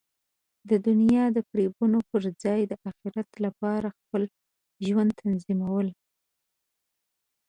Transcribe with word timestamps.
د 0.69 0.71
دنیا 0.87 1.25
د 1.35 1.37
فریبونو 1.49 1.97
پر 2.09 2.23
ځای 2.43 2.61
د 2.67 2.73
اخرت 2.89 3.29
لپاره 3.45 3.95
خپل 3.99 4.23
ژوند 4.85 5.11
تنظیمول. 5.23 5.87